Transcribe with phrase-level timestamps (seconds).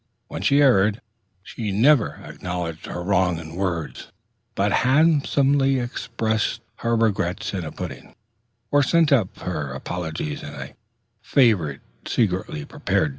[0.29, 0.99] When she erred
[1.43, 4.11] she never acknowledged her wrong in words,
[4.55, 8.15] but handsomely expressed her regrets in a pudding,
[8.71, 10.73] or sent up her apologies in a
[11.21, 13.09] favorite dish secretly prepared.